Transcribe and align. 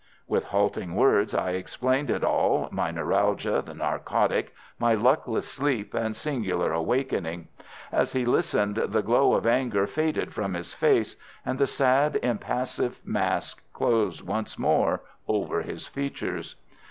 With 0.25 0.45
halting 0.45 0.95
words 0.95 1.35
I 1.35 1.51
explained 1.51 2.09
it 2.09 2.23
all, 2.23 2.69
my 2.71 2.89
neuralgia, 2.89 3.61
the 3.61 3.75
narcotic, 3.75 4.51
my 4.79 4.95
luckless 4.95 5.47
sleep 5.47 5.93
and 5.93 6.15
singular 6.15 6.73
awakening. 6.73 7.49
As 7.91 8.13
he 8.13 8.25
listened 8.25 8.77
the 8.77 9.03
glow 9.03 9.33
of 9.35 9.45
anger 9.45 9.85
faded 9.85 10.33
from 10.33 10.55
his 10.55 10.73
face, 10.73 11.17
and 11.45 11.59
the 11.59 11.67
sad, 11.67 12.15
impassive 12.23 12.99
mask 13.05 13.61
closed 13.73 14.23
once 14.23 14.57
more 14.57 15.03
over 15.27 15.61
his 15.61 15.85
features. 15.85 16.55